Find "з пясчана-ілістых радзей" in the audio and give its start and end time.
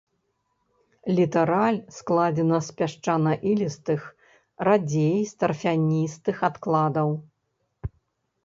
2.67-5.19